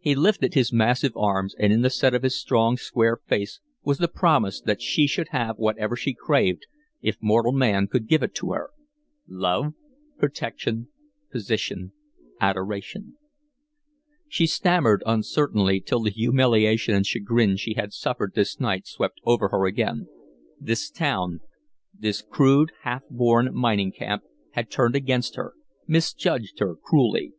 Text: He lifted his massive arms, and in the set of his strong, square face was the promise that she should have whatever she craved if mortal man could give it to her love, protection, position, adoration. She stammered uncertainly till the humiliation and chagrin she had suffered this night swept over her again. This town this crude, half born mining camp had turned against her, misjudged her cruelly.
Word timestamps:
He 0.00 0.14
lifted 0.14 0.54
his 0.54 0.72
massive 0.72 1.14
arms, 1.14 1.54
and 1.58 1.70
in 1.70 1.82
the 1.82 1.90
set 1.90 2.14
of 2.14 2.22
his 2.22 2.34
strong, 2.34 2.78
square 2.78 3.18
face 3.26 3.60
was 3.84 3.98
the 3.98 4.08
promise 4.08 4.58
that 4.58 4.80
she 4.80 5.06
should 5.06 5.28
have 5.32 5.58
whatever 5.58 5.96
she 5.96 6.14
craved 6.14 6.64
if 7.02 7.18
mortal 7.20 7.52
man 7.52 7.86
could 7.86 8.08
give 8.08 8.22
it 8.22 8.34
to 8.36 8.52
her 8.52 8.70
love, 9.28 9.74
protection, 10.16 10.88
position, 11.30 11.92
adoration. 12.40 13.18
She 14.30 14.46
stammered 14.46 15.02
uncertainly 15.04 15.82
till 15.82 16.00
the 16.00 16.10
humiliation 16.10 16.94
and 16.94 17.04
chagrin 17.06 17.58
she 17.58 17.74
had 17.74 17.92
suffered 17.92 18.32
this 18.34 18.58
night 18.60 18.86
swept 18.86 19.20
over 19.24 19.48
her 19.50 19.66
again. 19.66 20.08
This 20.58 20.88
town 20.90 21.40
this 21.92 22.22
crude, 22.22 22.72
half 22.84 23.02
born 23.10 23.54
mining 23.54 23.92
camp 23.92 24.22
had 24.52 24.70
turned 24.70 24.96
against 24.96 25.36
her, 25.36 25.52
misjudged 25.86 26.60
her 26.60 26.76
cruelly. 26.76 27.34